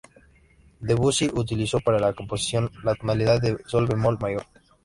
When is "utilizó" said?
1.35-1.79